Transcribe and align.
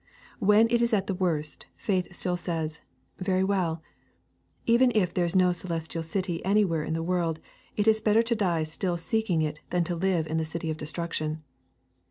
When 0.39 0.65
it 0.71 0.81
is 0.81 0.93
at 0.93 1.05
the 1.05 1.13
worst, 1.13 1.67
faith 1.77 2.11
still 2.15 2.35
says, 2.35 2.81
Very 3.19 3.43
well; 3.43 3.83
even 4.65 4.91
if 4.95 5.13
there 5.13 5.25
is 5.25 5.35
no 5.35 5.51
Celestial 5.51 6.01
City 6.01 6.43
anywhere 6.43 6.81
in 6.81 6.95
the 6.95 7.03
world, 7.03 7.39
it 7.77 7.87
is 7.87 8.01
better 8.01 8.23
to 8.23 8.35
die 8.35 8.63
still 8.63 8.97
seeking 8.97 9.43
it 9.43 9.59
than 9.69 9.83
to 9.83 9.95
live 9.95 10.25
on 10.25 10.31
in 10.31 10.37
the 10.37 10.43
City 10.45 10.71
of 10.71 10.77
Destruction. 10.77 11.43